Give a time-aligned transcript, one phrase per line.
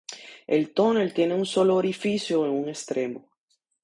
[0.47, 3.29] El tonel tiene un solo orificio en un extremo.